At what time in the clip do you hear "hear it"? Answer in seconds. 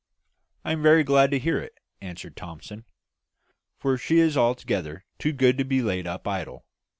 1.37-1.79